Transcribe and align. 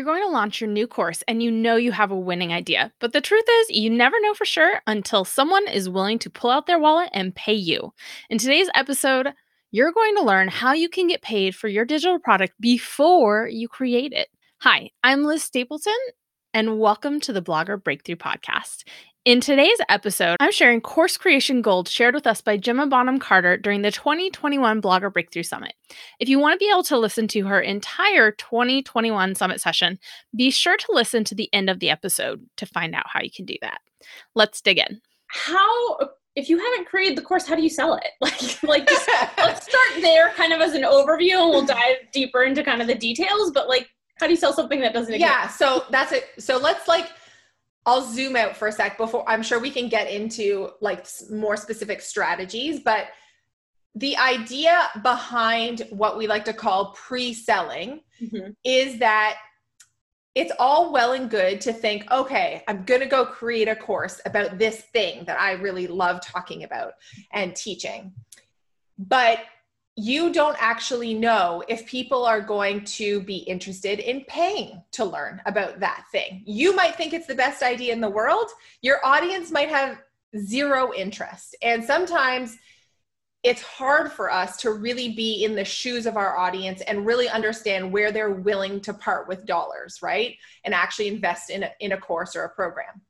you're 0.00 0.06
going 0.06 0.22
to 0.22 0.32
launch 0.32 0.62
your 0.62 0.70
new 0.70 0.86
course 0.86 1.22
and 1.28 1.42
you 1.42 1.50
know 1.50 1.76
you 1.76 1.92
have 1.92 2.10
a 2.10 2.18
winning 2.18 2.54
idea, 2.54 2.90
but 3.00 3.12
the 3.12 3.20
truth 3.20 3.44
is, 3.46 3.68
you 3.68 3.90
never 3.90 4.18
know 4.22 4.32
for 4.32 4.46
sure 4.46 4.80
until 4.86 5.26
someone 5.26 5.68
is 5.68 5.90
willing 5.90 6.18
to 6.20 6.30
pull 6.30 6.48
out 6.48 6.66
their 6.66 6.78
wallet 6.78 7.10
and 7.12 7.34
pay 7.34 7.52
you. 7.52 7.92
In 8.30 8.38
today's 8.38 8.70
episode, 8.74 9.28
you're 9.70 9.92
going 9.92 10.16
to 10.16 10.22
learn 10.22 10.48
how 10.48 10.72
you 10.72 10.88
can 10.88 11.06
get 11.06 11.20
paid 11.20 11.54
for 11.54 11.68
your 11.68 11.84
digital 11.84 12.18
product 12.18 12.54
before 12.58 13.46
you 13.46 13.68
create 13.68 14.14
it. 14.14 14.28
Hi, 14.62 14.88
I'm 15.04 15.24
Liz 15.24 15.42
Stapleton, 15.42 15.92
and 16.54 16.78
welcome 16.78 17.20
to 17.20 17.34
the 17.34 17.42
Blogger 17.42 17.76
Breakthrough 17.82 18.16
Podcast. 18.16 18.84
In 19.26 19.42
today's 19.42 19.76
episode, 19.90 20.38
I'm 20.40 20.50
sharing 20.50 20.80
course 20.80 21.18
creation 21.18 21.60
gold 21.60 21.88
shared 21.88 22.14
with 22.14 22.26
us 22.26 22.40
by 22.40 22.56
Gemma 22.56 22.86
Bonham 22.86 23.18
Carter 23.18 23.58
during 23.58 23.82
the 23.82 23.90
2021 23.90 24.80
Blogger 24.80 25.12
Breakthrough 25.12 25.42
Summit. 25.42 25.74
If 26.18 26.30
you 26.30 26.38
want 26.38 26.54
to 26.54 26.64
be 26.64 26.70
able 26.70 26.84
to 26.84 26.96
listen 26.96 27.28
to 27.28 27.44
her 27.44 27.60
entire 27.60 28.30
2021 28.30 29.34
summit 29.34 29.60
session, 29.60 29.98
be 30.34 30.50
sure 30.50 30.78
to 30.78 30.86
listen 30.92 31.24
to 31.24 31.34
the 31.34 31.52
end 31.52 31.68
of 31.68 31.80
the 31.80 31.90
episode 31.90 32.46
to 32.56 32.64
find 32.64 32.94
out 32.94 33.04
how 33.08 33.20
you 33.20 33.30
can 33.30 33.44
do 33.44 33.56
that. 33.60 33.82
Let's 34.34 34.62
dig 34.62 34.78
in. 34.78 35.02
How 35.26 35.98
if 36.34 36.48
you 36.48 36.56
haven't 36.56 36.86
created 36.86 37.18
the 37.18 37.22
course, 37.22 37.46
how 37.46 37.56
do 37.56 37.62
you 37.62 37.68
sell 37.68 37.96
it? 37.96 38.06
Like, 38.22 38.62
like 38.62 38.88
just, 38.88 39.06
let's 39.36 39.66
start 39.66 40.00
there, 40.00 40.30
kind 40.30 40.54
of 40.54 40.62
as 40.62 40.72
an 40.72 40.82
overview, 40.82 41.42
and 41.42 41.50
we'll 41.50 41.66
dive 41.66 41.96
deeper 42.10 42.44
into 42.44 42.64
kind 42.64 42.80
of 42.80 42.86
the 42.86 42.94
details. 42.94 43.50
But 43.50 43.68
like, 43.68 43.90
how 44.18 44.26
do 44.26 44.32
you 44.32 44.38
sell 44.38 44.54
something 44.54 44.80
that 44.80 44.94
doesn't 44.94 45.12
exist? 45.12 45.30
Yeah, 45.30 45.48
so 45.48 45.84
that's 45.90 46.12
it. 46.12 46.24
So 46.38 46.56
let's 46.56 46.88
like 46.88 47.10
I'll 47.86 48.02
zoom 48.02 48.36
out 48.36 48.56
for 48.56 48.68
a 48.68 48.72
sec 48.72 48.98
before 48.98 49.28
I'm 49.28 49.42
sure 49.42 49.58
we 49.58 49.70
can 49.70 49.88
get 49.88 50.10
into 50.10 50.70
like 50.80 51.06
more 51.30 51.56
specific 51.56 52.00
strategies, 52.00 52.80
but 52.80 53.06
the 53.94 54.16
idea 54.16 54.88
behind 55.02 55.82
what 55.90 56.16
we 56.16 56.26
like 56.26 56.44
to 56.44 56.52
call 56.52 56.92
pre-selling 56.92 58.00
mm-hmm. 58.20 58.50
is 58.64 58.98
that 58.98 59.38
it's 60.34 60.52
all 60.60 60.92
well 60.92 61.12
and 61.12 61.28
good 61.28 61.60
to 61.62 61.72
think, 61.72 62.10
okay, 62.12 62.62
I'm 62.68 62.84
going 62.84 63.00
to 63.00 63.06
go 63.06 63.24
create 63.24 63.66
a 63.66 63.74
course 63.74 64.20
about 64.24 64.58
this 64.58 64.82
thing 64.92 65.24
that 65.24 65.40
I 65.40 65.52
really 65.52 65.88
love 65.88 66.20
talking 66.20 66.62
about 66.62 66.92
and 67.32 67.56
teaching. 67.56 68.12
But 68.96 69.40
you 69.96 70.32
don't 70.32 70.56
actually 70.58 71.14
know 71.14 71.62
if 71.68 71.86
people 71.86 72.24
are 72.24 72.40
going 72.40 72.84
to 72.84 73.20
be 73.22 73.38
interested 73.38 73.98
in 73.98 74.24
paying 74.26 74.82
to 74.92 75.04
learn 75.04 75.42
about 75.46 75.80
that 75.80 76.04
thing. 76.10 76.42
You 76.46 76.74
might 76.74 76.94
think 76.96 77.12
it's 77.12 77.26
the 77.26 77.34
best 77.34 77.62
idea 77.62 77.92
in 77.92 78.00
the 78.00 78.08
world, 78.08 78.48
your 78.82 79.04
audience 79.04 79.50
might 79.50 79.68
have 79.68 79.98
zero 80.38 80.92
interest. 80.94 81.56
And 81.62 81.84
sometimes 81.84 82.56
it's 83.42 83.62
hard 83.62 84.12
for 84.12 84.30
us 84.30 84.58
to 84.58 84.72
really 84.72 85.10
be 85.10 85.44
in 85.44 85.54
the 85.54 85.64
shoes 85.64 86.06
of 86.06 86.16
our 86.16 86.36
audience 86.36 86.82
and 86.82 87.06
really 87.06 87.28
understand 87.28 87.90
where 87.90 88.12
they're 88.12 88.30
willing 88.30 88.80
to 88.82 88.92
part 88.92 89.28
with 89.28 89.46
dollars, 89.46 90.00
right? 90.02 90.36
And 90.64 90.74
actually 90.74 91.08
invest 91.08 91.50
in 91.50 91.62
a, 91.62 91.70
in 91.80 91.92
a 91.92 91.96
course 91.96 92.36
or 92.36 92.44
a 92.44 92.50
program. 92.50 93.00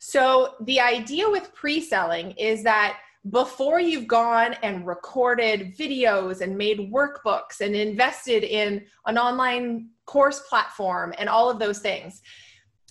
So 0.00 0.54
the 0.60 0.80
idea 0.80 1.28
with 1.30 1.54
pre-selling 1.54 2.32
is 2.32 2.64
that 2.64 2.98
before 3.30 3.80
you've 3.80 4.06
gone 4.06 4.54
and 4.62 4.86
recorded 4.86 5.76
videos 5.76 6.40
and 6.40 6.56
made 6.56 6.92
workbooks 6.92 7.60
and 7.60 7.74
invested 7.74 8.44
in 8.44 8.84
an 9.06 9.18
online 9.18 9.90
course 10.06 10.40
platform 10.48 11.12
and 11.18 11.28
all 11.28 11.50
of 11.50 11.58
those 11.58 11.80
things, 11.80 12.22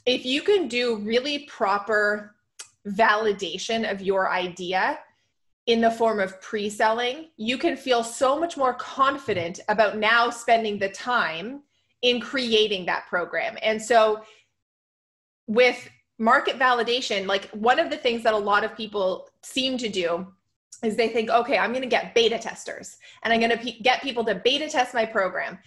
if 0.05 0.25
you 0.25 0.41
can 0.41 0.67
do 0.67 0.97
really 0.97 1.39
proper 1.45 2.35
validation 2.87 3.89
of 3.89 4.01
your 4.01 4.31
idea 4.31 4.99
in 5.65 5.81
the 5.81 5.91
form 5.91 6.19
of 6.19 6.39
pre 6.41 6.69
selling, 6.69 7.29
you 7.35 7.57
can 7.57 7.75
feel 7.75 8.03
so 8.03 8.39
much 8.39 8.55
more 8.55 8.73
confident 8.73 9.59
about 9.67 9.97
now 9.97 10.29
spending 10.29 10.79
the 10.79 10.89
time 10.89 11.61
in 12.01 12.21
creating 12.21 12.85
that 12.85 13.05
program. 13.07 13.57
And 13.61 13.81
so, 13.81 14.23
with 15.47 15.89
market 16.19 16.57
validation, 16.57 17.27
like 17.27 17.49
one 17.51 17.79
of 17.79 17.89
the 17.89 17.97
things 17.97 18.23
that 18.23 18.33
a 18.33 18.37
lot 18.37 18.63
of 18.63 18.75
people 18.75 19.29
seem 19.43 19.77
to 19.77 19.89
do 19.89 20.27
is 20.83 20.95
they 20.95 21.09
think, 21.09 21.29
okay, 21.29 21.57
I'm 21.57 21.71
going 21.71 21.83
to 21.83 21.89
get 21.89 22.13
beta 22.13 22.37
testers 22.37 22.97
and 23.23 23.33
I'm 23.33 23.39
going 23.39 23.57
to 23.57 23.71
get 23.81 24.01
people 24.01 24.23
to 24.25 24.35
beta 24.35 24.69
test 24.69 24.93
my 24.93 25.05
program. 25.05 25.57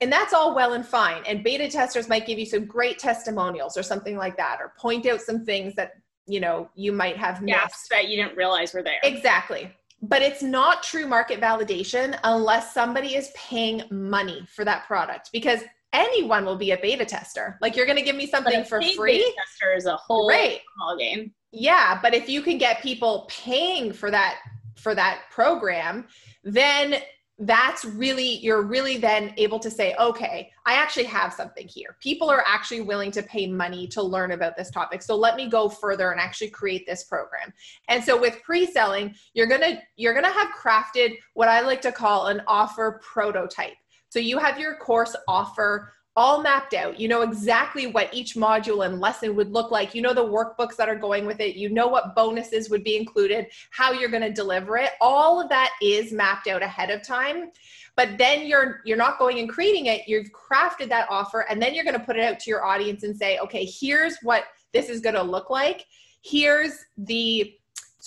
And 0.00 0.12
that's 0.12 0.32
all 0.32 0.54
well 0.54 0.74
and 0.74 0.86
fine. 0.86 1.22
And 1.26 1.42
beta 1.42 1.68
testers 1.68 2.08
might 2.08 2.26
give 2.26 2.38
you 2.38 2.46
some 2.46 2.66
great 2.66 2.98
testimonials 2.98 3.76
or 3.76 3.82
something 3.82 4.16
like 4.16 4.36
that, 4.36 4.58
or 4.60 4.72
point 4.78 5.06
out 5.06 5.20
some 5.20 5.44
things 5.44 5.74
that, 5.74 5.92
you 6.26 6.38
know, 6.40 6.70
you 6.74 6.92
might 6.92 7.16
have 7.16 7.42
missed. 7.42 7.58
Gaps 7.58 7.88
that 7.90 8.08
you 8.08 8.16
didn't 8.16 8.36
realize 8.36 8.72
were 8.72 8.82
there. 8.82 9.00
Exactly. 9.02 9.72
But 10.00 10.22
it's 10.22 10.42
not 10.42 10.84
true 10.84 11.06
market 11.06 11.40
validation 11.40 12.16
unless 12.22 12.72
somebody 12.72 13.16
is 13.16 13.32
paying 13.34 13.82
money 13.90 14.46
for 14.54 14.64
that 14.64 14.86
product 14.86 15.30
because 15.32 15.62
anyone 15.92 16.44
will 16.44 16.56
be 16.56 16.70
a 16.70 16.76
beta 16.76 17.04
tester. 17.04 17.58
Like 17.60 17.74
you're 17.74 17.86
going 17.86 17.98
to 17.98 18.04
give 18.04 18.14
me 18.14 18.28
something 18.28 18.62
for 18.64 18.80
free. 18.80 19.18
Beta 19.18 19.32
tester 19.36 19.74
is 19.74 19.86
a 19.86 19.96
whole 19.96 20.28
right. 20.28 20.60
game. 20.98 21.32
Yeah, 21.52 21.98
but 22.02 22.14
if 22.14 22.28
you 22.28 22.42
can 22.42 22.58
get 22.58 22.82
people 22.82 23.28
paying 23.30 23.92
for 23.92 24.10
that 24.10 24.36
for 24.76 24.94
that 24.94 25.22
program, 25.30 26.06
then 26.44 26.96
that's 27.40 27.84
really 27.84 28.38
you're 28.38 28.62
really 28.62 28.96
then 28.96 29.32
able 29.36 29.60
to 29.60 29.70
say 29.70 29.94
okay 30.00 30.50
i 30.66 30.74
actually 30.74 31.04
have 31.04 31.32
something 31.32 31.68
here. 31.68 31.96
People 32.00 32.28
are 32.28 32.42
actually 32.46 32.80
willing 32.80 33.12
to 33.12 33.22
pay 33.22 33.46
money 33.46 33.86
to 33.86 34.02
learn 34.02 34.32
about 34.32 34.56
this 34.56 34.72
topic. 34.72 35.02
So 35.02 35.14
let 35.14 35.36
me 35.36 35.48
go 35.48 35.68
further 35.68 36.10
and 36.10 36.20
actually 36.20 36.50
create 36.50 36.84
this 36.84 37.04
program. 37.04 37.52
And 37.86 38.02
so 38.02 38.20
with 38.20 38.42
pre-selling 38.42 39.14
you're 39.34 39.46
gonna 39.46 39.80
you're 39.96 40.14
gonna 40.14 40.32
have 40.32 40.48
crafted 40.48 41.14
what 41.34 41.48
i 41.48 41.60
like 41.60 41.80
to 41.82 41.92
call 41.92 42.26
an 42.26 42.42
offer 42.48 43.00
prototype. 43.04 43.76
So 44.08 44.18
you 44.18 44.38
have 44.38 44.58
your 44.58 44.76
course 44.76 45.14
offer 45.28 45.92
all 46.18 46.42
mapped 46.42 46.74
out. 46.74 46.98
You 46.98 47.06
know 47.06 47.22
exactly 47.22 47.86
what 47.86 48.12
each 48.12 48.34
module 48.34 48.84
and 48.84 48.98
lesson 48.98 49.36
would 49.36 49.52
look 49.52 49.70
like. 49.70 49.94
You 49.94 50.02
know 50.02 50.12
the 50.12 50.20
workbooks 50.20 50.74
that 50.74 50.88
are 50.88 50.96
going 50.96 51.26
with 51.26 51.38
it. 51.38 51.54
You 51.54 51.68
know 51.68 51.86
what 51.86 52.16
bonuses 52.16 52.68
would 52.70 52.82
be 52.82 52.96
included, 52.96 53.46
how 53.70 53.92
you're 53.92 54.08
going 54.08 54.24
to 54.24 54.32
deliver 54.32 54.76
it. 54.78 54.90
All 55.00 55.40
of 55.40 55.48
that 55.50 55.70
is 55.80 56.10
mapped 56.10 56.48
out 56.48 56.60
ahead 56.60 56.90
of 56.90 57.06
time. 57.06 57.52
But 57.94 58.18
then 58.18 58.48
you're 58.48 58.80
you're 58.84 58.96
not 58.96 59.20
going 59.20 59.38
and 59.38 59.48
creating 59.48 59.86
it. 59.86 60.08
You've 60.08 60.30
crafted 60.32 60.88
that 60.88 61.06
offer 61.08 61.46
and 61.48 61.62
then 61.62 61.72
you're 61.72 61.84
going 61.84 61.98
to 61.98 62.04
put 62.04 62.16
it 62.16 62.24
out 62.24 62.40
to 62.40 62.50
your 62.50 62.64
audience 62.64 63.04
and 63.04 63.16
say, 63.16 63.38
"Okay, 63.38 63.64
here's 63.64 64.18
what 64.22 64.42
this 64.72 64.88
is 64.88 65.00
going 65.00 65.14
to 65.14 65.22
look 65.22 65.50
like. 65.50 65.86
Here's 66.22 66.84
the 66.96 67.54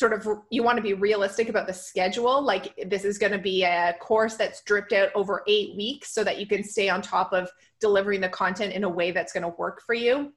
sort 0.01 0.13
of 0.13 0.27
you 0.49 0.63
want 0.63 0.77
to 0.77 0.81
be 0.81 0.95
realistic 0.95 1.47
about 1.47 1.67
the 1.67 1.73
schedule 1.73 2.41
like 2.41 2.73
this 2.87 3.05
is 3.05 3.19
going 3.19 3.31
to 3.31 3.37
be 3.37 3.63
a 3.63 3.95
course 4.01 4.35
that's 4.35 4.63
dripped 4.63 4.93
out 4.93 5.09
over 5.13 5.43
8 5.47 5.75
weeks 5.77 6.11
so 6.11 6.23
that 6.23 6.39
you 6.39 6.47
can 6.47 6.63
stay 6.63 6.89
on 6.89 7.03
top 7.03 7.33
of 7.33 7.51
delivering 7.79 8.19
the 8.19 8.27
content 8.27 8.73
in 8.73 8.83
a 8.83 8.89
way 8.89 9.11
that's 9.11 9.31
going 9.31 9.43
to 9.43 9.55
work 9.59 9.83
for 9.85 9.93
you. 9.93 10.33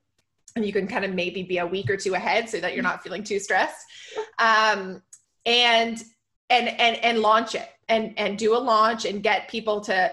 And 0.54 0.66
you 0.66 0.72
can 0.72 0.86
kind 0.86 1.06
of 1.06 1.14
maybe 1.14 1.44
be 1.44 1.58
a 1.58 1.66
week 1.66 1.88
or 1.88 1.96
two 1.96 2.12
ahead 2.12 2.50
so 2.50 2.60
that 2.60 2.74
you're 2.74 2.82
not 2.82 3.02
feeling 3.02 3.24
too 3.24 3.38
stressed. 3.38 3.82
Um, 4.38 5.02
and 5.46 5.96
and 6.50 6.68
and 6.68 6.96
and 7.02 7.20
launch 7.20 7.54
it 7.54 7.68
and 7.88 8.12
and 8.18 8.36
do 8.36 8.54
a 8.54 8.58
launch 8.58 9.06
and 9.06 9.22
get 9.22 9.48
people 9.48 9.80
to 9.80 10.12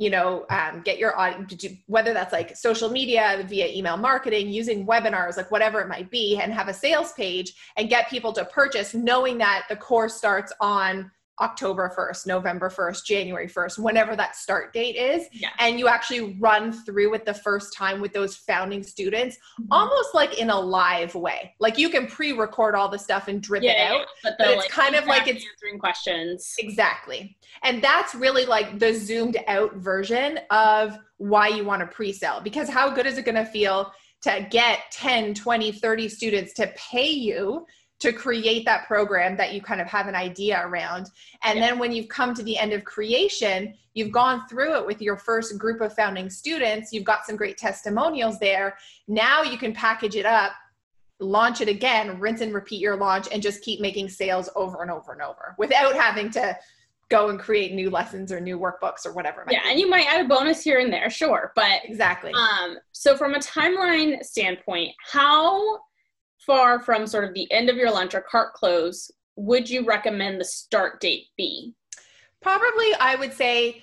you 0.00 0.08
know 0.08 0.46
um, 0.48 0.80
get 0.82 0.98
your 0.98 1.16
audience 1.16 1.64
whether 1.86 2.14
that's 2.14 2.32
like 2.32 2.56
social 2.56 2.88
media 2.88 3.44
via 3.46 3.68
email 3.68 3.98
marketing 3.98 4.48
using 4.48 4.86
webinars 4.86 5.36
like 5.36 5.50
whatever 5.50 5.80
it 5.80 5.88
might 5.88 6.10
be 6.10 6.40
and 6.40 6.52
have 6.52 6.68
a 6.68 6.74
sales 6.74 7.12
page 7.12 7.52
and 7.76 7.90
get 7.90 8.08
people 8.08 8.32
to 8.32 8.44
purchase 8.46 8.94
knowing 8.94 9.36
that 9.38 9.66
the 9.68 9.76
course 9.76 10.14
starts 10.14 10.52
on 10.58 11.10
October 11.40 11.92
1st, 11.96 12.26
November 12.26 12.68
1st, 12.68 13.04
January 13.04 13.48
1st, 13.48 13.78
whenever 13.78 14.14
that 14.14 14.36
start 14.36 14.72
date 14.72 14.96
is. 14.96 15.26
Yeah. 15.32 15.48
And 15.58 15.78
you 15.78 15.88
actually 15.88 16.36
run 16.38 16.72
through 16.72 17.14
it 17.14 17.24
the 17.24 17.34
first 17.34 17.74
time 17.74 18.00
with 18.00 18.12
those 18.12 18.36
founding 18.36 18.82
students, 18.82 19.36
mm-hmm. 19.36 19.72
almost 19.72 20.14
like 20.14 20.38
in 20.38 20.50
a 20.50 20.58
live 20.60 21.14
way. 21.14 21.54
Like 21.58 21.78
you 21.78 21.88
can 21.88 22.06
pre 22.06 22.32
record 22.32 22.74
all 22.74 22.88
the 22.88 22.98
stuff 22.98 23.28
and 23.28 23.42
drip 23.42 23.62
yeah, 23.62 23.72
it 23.72 23.92
out. 23.92 24.06
but, 24.22 24.34
but 24.38 24.48
it's 24.48 24.62
like, 24.62 24.70
kind 24.70 24.94
of 24.94 25.06
like 25.06 25.28
it's 25.28 25.44
answering 25.50 25.78
questions. 25.78 26.54
Exactly. 26.58 27.36
And 27.62 27.82
that's 27.82 28.14
really 28.14 28.44
like 28.44 28.78
the 28.78 28.92
zoomed 28.92 29.38
out 29.48 29.74
version 29.76 30.40
of 30.50 30.98
why 31.18 31.48
you 31.48 31.64
want 31.64 31.80
to 31.80 31.86
pre 31.86 32.12
sell. 32.12 32.40
Because 32.40 32.68
how 32.68 32.90
good 32.90 33.06
is 33.06 33.18
it 33.18 33.24
going 33.24 33.34
to 33.36 33.46
feel? 33.46 33.92
to 34.22 34.46
get 34.50 34.80
10, 34.92 35.34
20, 35.34 35.72
30 35.72 36.08
students 36.08 36.52
to 36.54 36.72
pay 36.76 37.08
you 37.08 37.66
to 38.00 38.12
create 38.12 38.64
that 38.64 38.86
program 38.86 39.36
that 39.36 39.52
you 39.52 39.60
kind 39.60 39.80
of 39.80 39.86
have 39.86 40.08
an 40.08 40.14
idea 40.14 40.60
around. 40.66 41.10
And 41.44 41.58
yeah. 41.58 41.68
then 41.68 41.78
when 41.78 41.92
you've 41.92 42.08
come 42.08 42.34
to 42.34 42.42
the 42.42 42.56
end 42.58 42.72
of 42.72 42.84
creation, 42.84 43.74
you've 43.94 44.10
gone 44.10 44.48
through 44.48 44.76
it 44.76 44.86
with 44.86 45.02
your 45.02 45.16
first 45.16 45.56
group 45.58 45.80
of 45.80 45.94
founding 45.94 46.30
students, 46.30 46.92
you've 46.92 47.04
got 47.04 47.26
some 47.26 47.36
great 47.36 47.58
testimonials 47.58 48.38
there. 48.38 48.76
Now 49.06 49.42
you 49.42 49.58
can 49.58 49.74
package 49.74 50.16
it 50.16 50.26
up, 50.26 50.52
launch 51.18 51.60
it 51.60 51.68
again, 51.68 52.18
rinse 52.18 52.40
and 52.40 52.54
repeat 52.54 52.80
your 52.80 52.96
launch, 52.96 53.28
and 53.30 53.42
just 53.42 53.62
keep 53.62 53.80
making 53.80 54.08
sales 54.08 54.48
over 54.56 54.80
and 54.82 54.90
over 54.90 55.12
and 55.12 55.20
over 55.20 55.54
without 55.58 55.94
having 55.94 56.30
to 56.30 56.56
go 57.10 57.28
and 57.28 57.38
create 57.38 57.74
new 57.74 57.90
lessons 57.90 58.32
or 58.32 58.40
new 58.40 58.58
workbooks 58.58 59.04
or 59.04 59.12
whatever. 59.12 59.44
yeah, 59.50 59.62
be. 59.64 59.70
and 59.70 59.80
you 59.80 59.90
might 59.90 60.06
add 60.06 60.24
a 60.24 60.28
bonus 60.28 60.62
here 60.62 60.78
and 60.78 60.92
there, 60.92 61.10
sure, 61.10 61.52
but 61.54 61.80
exactly. 61.84 62.32
Um, 62.32 62.78
so 62.92 63.16
from 63.16 63.34
a 63.34 63.40
timeline 63.40 64.24
standpoint, 64.24 64.94
how 65.12 65.80
far 66.46 66.80
from 66.80 67.06
sort 67.06 67.24
of 67.24 67.34
the 67.34 67.50
end 67.52 67.68
of 67.68 67.76
your 67.76 67.90
lunch 67.90 68.14
or 68.14 68.20
cart 68.22 68.54
close 68.54 69.10
would 69.36 69.70
you 69.70 69.86
recommend 69.86 70.40
the 70.40 70.44
start 70.44 71.00
date 71.00 71.26
be? 71.36 71.74
Probably, 72.42 72.94
I 73.00 73.16
would 73.16 73.32
say 73.32 73.82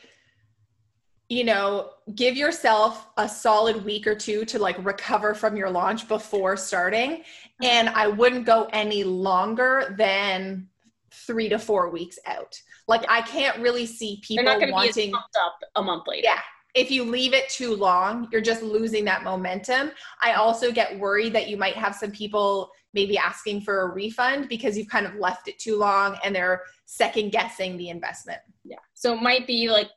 you 1.29 1.43
know, 1.43 1.89
give 2.15 2.37
yourself 2.37 3.07
a 3.17 3.27
solid 3.27 3.83
week 3.83 4.07
or 4.07 4.15
two 4.15 4.45
to 4.45 4.59
like 4.59 4.83
recover 4.85 5.33
from 5.33 5.57
your 5.57 5.69
launch 5.69 6.07
before 6.07 6.55
starting. 6.55 7.11
Mm-hmm. 7.11 7.65
And 7.65 7.89
I 7.89 8.07
wouldn't 8.07 8.45
go 8.45 8.69
any 8.71 9.03
longer 9.03 9.93
than 9.97 10.69
three 11.11 11.49
to 11.49 11.59
four 11.59 11.89
weeks 11.89 12.17
out. 12.25 12.57
Like 12.87 13.05
I 13.09 13.21
can't 13.21 13.59
really 13.59 13.85
see 13.85 14.21
people 14.25 14.45
They're 14.45 14.57
not 14.57 14.65
to 14.65 14.71
wanting 14.71 15.11
be 15.11 15.17
as 15.17 15.41
up 15.43 15.59
a 15.75 15.83
month 15.83 16.03
later. 16.07 16.27
Yeah. 16.27 16.39
If 16.77 16.91
you 16.91 17.03
leave 17.03 17.33
it 17.33 17.49
too 17.49 17.75
long, 17.75 18.27
you're 18.31 18.39
just 18.39 18.61
losing 18.61 19.03
that 19.05 19.23
momentum. 19.23 19.89
I 20.21 20.33
also 20.33 20.71
get 20.71 20.99
worried 20.99 21.33
that 21.33 21.49
you 21.49 21.57
might 21.57 21.75
have 21.75 21.95
some 21.95 22.11
people 22.11 22.69
maybe 22.93 23.17
asking 23.17 23.61
for 23.61 23.81
a 23.81 23.93
refund 23.93 24.47
because 24.47 24.77
you've 24.77 24.87
kind 24.87 25.07
of 25.07 25.15
left 25.15 25.47
it 25.47 25.57
too 25.57 25.75
long 25.75 26.19
and 26.23 26.35
they're 26.35 26.61
second 26.85 27.31
guessing 27.31 27.77
the 27.77 27.89
investment. 27.89 28.37
Yeah. 28.63 28.77
So 28.93 29.15
it 29.15 29.23
might 29.23 29.47
be 29.47 29.69
like 29.71 29.89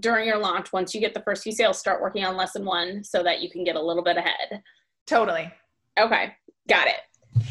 during 0.00 0.26
your 0.26 0.38
launch, 0.38 0.72
once 0.72 0.92
you 0.92 1.00
get 1.00 1.14
the 1.14 1.22
first 1.22 1.44
few 1.44 1.52
sales, 1.52 1.78
start 1.78 2.02
working 2.02 2.24
on 2.24 2.36
lesson 2.36 2.64
one 2.64 3.04
so 3.04 3.22
that 3.22 3.40
you 3.40 3.48
can 3.48 3.62
get 3.62 3.76
a 3.76 3.80
little 3.80 4.02
bit 4.02 4.16
ahead. 4.16 4.60
Totally. 5.06 5.52
Okay. 6.00 6.34
Got 6.68 6.88
it. 6.88 6.96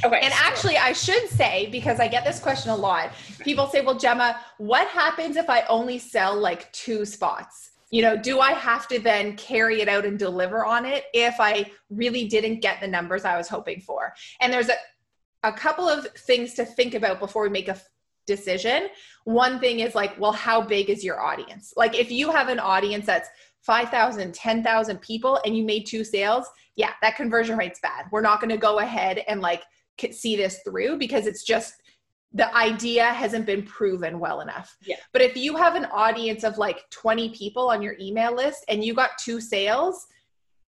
Okay. 0.03 0.19
And 0.21 0.33
actually, 0.33 0.75
I 0.75 0.91
should 0.91 1.29
say, 1.29 1.69
because 1.71 2.01
I 2.01 2.09
get 2.09 2.25
this 2.25 2.41
question 2.41 2.71
a 2.71 2.75
lot, 2.75 3.13
people 3.39 3.67
say, 3.67 3.79
well, 3.79 3.97
Gemma, 3.97 4.41
what 4.57 4.89
happens 4.89 5.37
if 5.37 5.49
I 5.49 5.61
only 5.69 5.99
sell 5.99 6.37
like 6.37 6.69
two 6.73 7.05
spots? 7.05 7.69
You 7.93 8.01
know, 8.01 8.17
do 8.17 8.39
I 8.39 8.53
have 8.53 8.87
to 8.87 8.97
then 8.97 9.37
carry 9.37 9.81
it 9.81 9.87
out 9.87 10.03
and 10.03 10.17
deliver 10.17 10.65
on 10.65 10.83
it 10.83 11.03
if 11.13 11.35
I 11.39 11.69
really 11.91 12.27
didn't 12.27 12.61
get 12.61 12.81
the 12.81 12.87
numbers 12.87 13.23
I 13.23 13.37
was 13.37 13.47
hoping 13.47 13.81
for? 13.81 14.15
And 14.41 14.51
there's 14.51 14.69
a, 14.69 14.75
a 15.43 15.53
couple 15.53 15.87
of 15.87 16.07
things 16.17 16.55
to 16.55 16.65
think 16.65 16.95
about 16.95 17.19
before 17.19 17.43
we 17.43 17.49
make 17.49 17.67
a 17.67 17.79
decision. 18.25 18.87
One 19.25 19.59
thing 19.59 19.81
is 19.81 19.93
like, 19.93 20.19
well, 20.19 20.31
how 20.31 20.59
big 20.59 20.89
is 20.89 21.03
your 21.03 21.21
audience? 21.21 21.71
Like, 21.77 21.93
if 21.93 22.11
you 22.11 22.31
have 22.31 22.49
an 22.49 22.57
audience 22.57 23.05
that's 23.05 23.29
5,000, 23.61 24.33
10,000 24.33 25.01
people 25.01 25.39
and 25.45 25.55
you 25.55 25.63
made 25.63 25.85
two 25.85 26.03
sales, 26.03 26.47
yeah, 26.75 26.93
that 27.03 27.15
conversion 27.15 27.59
rate's 27.59 27.79
bad. 27.79 28.05
We're 28.11 28.21
not 28.21 28.41
going 28.41 28.49
to 28.49 28.57
go 28.57 28.79
ahead 28.79 29.23
and 29.27 29.39
like 29.39 29.61
see 30.09 30.35
this 30.35 30.61
through 30.65 30.97
because 30.97 31.27
it's 31.27 31.43
just 31.43 31.75
the 32.33 32.55
idea 32.55 33.05
hasn't 33.05 33.45
been 33.45 33.63
proven 33.63 34.19
well 34.19 34.41
enough. 34.41 34.75
Yeah. 34.81 34.95
But 35.11 35.21
if 35.21 35.37
you 35.37 35.55
have 35.55 35.75
an 35.75 35.85
audience 35.85 36.43
of 36.43 36.57
like 36.57 36.89
20 36.89 37.29
people 37.29 37.69
on 37.69 37.81
your 37.81 37.95
email 37.99 38.35
list 38.35 38.65
and 38.67 38.83
you 38.83 38.93
got 38.93 39.11
two 39.19 39.39
sales, 39.39 40.07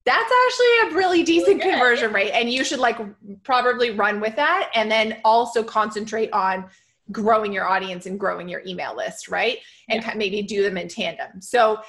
that's 0.06 0.32
actually 0.46 0.92
a 0.92 0.96
really 0.96 1.24
decent 1.24 1.62
conversion 1.62 2.14
rate. 2.14 2.32
And 2.32 2.52
you 2.52 2.64
should 2.64 2.80
like 2.80 3.00
probably 3.44 3.90
run 3.92 4.20
with 4.22 4.36
that 4.36 4.70
and 4.76 4.92
then 4.92 5.18
also 5.26 5.64
concentrate 5.64 6.32
on 6.32 6.70
growing 7.12 7.52
your 7.52 7.68
audience 7.68 8.06
and 8.06 8.20
growing 8.20 8.48
your 8.48 8.62
email 8.68 8.96
list, 8.96 9.28
right? 9.28 9.58
And 9.90 10.04
Yeah. 10.04 10.14
maybe 10.16 10.44
do 10.44 10.62
them 10.62 10.78
in 10.78 10.88
tandem. 10.88 11.42
So 11.42 11.80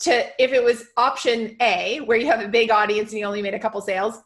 to 0.00 0.42
if 0.42 0.52
it 0.52 0.62
was 0.62 0.84
option 0.96 1.56
A 1.60 2.00
where 2.04 2.18
you 2.18 2.26
have 2.26 2.40
a 2.40 2.48
big 2.48 2.70
audience 2.70 3.10
and 3.10 3.18
you 3.18 3.26
only 3.26 3.42
made 3.42 3.54
a 3.54 3.58
couple 3.58 3.80
sales, 3.80 4.20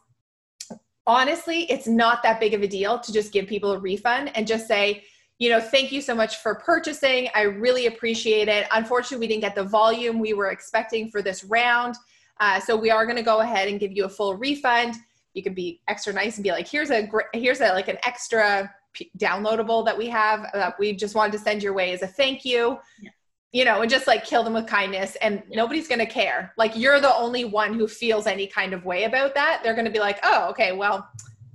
honestly, 1.11 1.69
it's 1.69 1.87
not 1.87 2.23
that 2.23 2.39
big 2.39 2.53
of 2.53 2.61
a 2.61 2.67
deal 2.67 2.97
to 2.97 3.11
just 3.11 3.33
give 3.33 3.45
people 3.45 3.73
a 3.73 3.77
refund 3.77 4.31
and 4.33 4.47
just 4.47 4.65
say, 4.65 5.03
you 5.39 5.49
know, 5.49 5.59
thank 5.59 5.91
you 5.91 5.99
so 5.99 6.15
much 6.15 6.37
for 6.37 6.55
purchasing. 6.55 7.27
I 7.35 7.41
really 7.41 7.87
appreciate 7.87 8.47
it. 8.47 8.65
Unfortunately, 8.71 9.17
we 9.17 9.27
didn't 9.27 9.41
get 9.41 9.53
the 9.53 9.65
volume 9.65 10.19
we 10.19 10.33
were 10.33 10.51
expecting 10.51 11.11
for 11.11 11.21
this 11.21 11.43
round. 11.43 11.95
Uh, 12.39 12.61
so 12.61 12.77
we 12.77 12.89
are 12.89 13.05
going 13.05 13.17
to 13.17 13.23
go 13.23 13.41
ahead 13.41 13.67
and 13.67 13.77
give 13.77 13.91
you 13.91 14.05
a 14.05 14.09
full 14.09 14.37
refund. 14.37 14.95
You 15.33 15.43
can 15.43 15.53
be 15.53 15.81
extra 15.89 16.13
nice 16.13 16.37
and 16.37 16.45
be 16.45 16.51
like, 16.51 16.67
here's 16.67 16.91
a 16.91 17.09
here's 17.33 17.59
a 17.59 17.73
like 17.73 17.89
an 17.89 17.97
extra 18.03 18.73
p- 18.93 19.11
downloadable 19.17 19.83
that 19.85 19.97
we 19.97 20.07
have 20.07 20.47
that 20.53 20.79
we 20.79 20.93
just 20.93 21.13
wanted 21.13 21.33
to 21.33 21.39
send 21.39 21.61
your 21.61 21.73
way 21.73 21.91
as 21.91 22.03
a 22.03 22.07
thank 22.07 22.45
you. 22.45 22.77
Yeah. 23.01 23.09
You 23.53 23.65
know, 23.65 23.81
and 23.81 23.91
just 23.91 24.07
like 24.07 24.23
kill 24.23 24.43
them 24.43 24.53
with 24.53 24.65
kindness, 24.67 25.17
and 25.21 25.43
Yeah. 25.49 25.57
nobody's 25.57 25.87
going 25.87 25.99
to 25.99 26.05
care. 26.05 26.53
Like 26.57 26.75
you're 26.75 27.01
the 27.01 27.13
only 27.15 27.43
one 27.43 27.73
who 27.73 27.87
feels 27.87 28.25
any 28.25 28.47
kind 28.47 28.73
of 28.73 28.85
way 28.85 29.03
about 29.03 29.35
that. 29.35 29.59
They're 29.63 29.73
going 29.73 29.85
to 29.85 29.91
be 29.91 29.99
like, 29.99 30.19
oh, 30.23 30.49
okay, 30.51 30.71
well, 30.71 31.09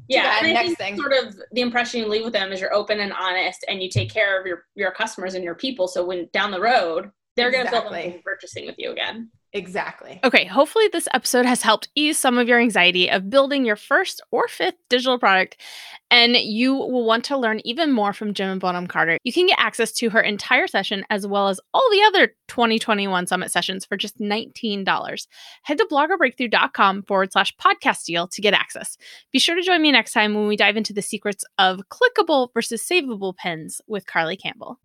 yeah. 0.09 0.37
and 0.39 0.47
I 0.49 0.53
Next 0.53 0.67
think 0.67 0.79
thing. 0.79 0.97
Sort 0.97 1.13
of 1.15 1.41
the 1.53 1.63
impression 1.63 2.01
you 2.01 2.07
leave 2.09 2.25
with 2.25 2.35
them 2.35 2.53
is 2.53 2.61
you're 2.61 2.75
open 2.75 3.01
and 3.01 3.13
honest 3.15 3.65
and 3.67 3.83
you 3.83 3.89
take 3.89 4.11
care 4.13 4.39
of 4.39 4.47
your, 4.47 4.67
your 4.75 4.91
customers 4.93 5.35
and 5.35 5.43
your 5.43 5.55
people. 5.55 5.89
So 5.89 6.05
when 6.05 6.29
down 6.35 6.51
the 6.51 6.61
road, 6.61 7.11
they're 7.35 7.51
going 7.51 7.65
to 7.65 7.71
feel 7.71 7.81
Exactly. 7.81 8.03
comfortable 8.03 8.23
purchasing 8.25 8.67
with 8.67 8.77
you 8.79 8.93
again. 8.93 9.31
Exactly. 9.57 10.21
Okay, 10.23 10.45
hopefully 10.45 10.89
this 10.93 11.09
episode 11.15 11.47
has 11.47 11.63
helped 11.63 11.89
ease 11.95 12.19
some 12.19 12.37
of 12.37 12.47
your 12.47 12.61
anxiety 12.61 13.11
of 13.11 13.31
building 13.31 13.65
your 13.65 13.77
first 13.77 14.21
or 14.31 14.49
fifth 14.49 14.77
digital 14.91 15.19
product, 15.19 15.57
and 16.11 16.37
you 16.37 16.75
will 16.75 17.07
want 17.07 17.25
to 17.25 17.39
learn 17.39 17.61
even 17.65 17.91
more 17.91 18.13
from 18.13 18.35
Gemma 18.35 18.57
Bonham 18.57 18.87
Carter. 18.87 19.17
You 19.25 19.33
can 19.33 19.47
get 19.47 19.59
access 19.59 19.93
to 19.93 20.11
her 20.11 20.21
entire 20.21 20.67
session 20.67 21.05
as 21.09 21.27
well 21.27 21.49
as 21.49 21.59
all 21.73 21.89
the 21.91 22.03
other 22.03 22.35
2021 22.49 23.27
Summit 23.27 23.51
sessions 23.51 23.87
for 23.87 23.97
just 23.97 24.19
$19. 24.19 25.27
Head 25.63 25.79
to 25.79 25.89
bloggerbreakthrough.com 25.91 27.05
forward 27.05 27.33
slash 27.33 27.57
podcast 27.57 28.05
deal 28.05 28.29
to 28.29 28.43
get 28.43 28.53
access. 28.53 28.99
Be 29.33 29.39
sure 29.39 29.57
to 29.57 29.63
join 29.63 29.81
me 29.81 29.91
next 29.91 30.13
time 30.13 30.35
when 30.35 30.49
we 30.49 30.57
dive 30.57 30.77
into 30.77 30.93
the 30.93 31.01
secrets 31.01 31.45
of 31.59 31.81
clickable 31.91 32.49
versus 32.53 32.87
savable 32.87 33.35
pins 33.35 33.81
with 33.87 34.07
Carly 34.07 34.37
Campbell. 34.37 34.79